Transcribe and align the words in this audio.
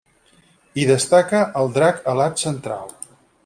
Hi 0.77 0.85
destaca 0.91 1.41
el 1.61 1.71
drac 1.77 2.03
alat 2.15 2.45
central. 2.49 2.93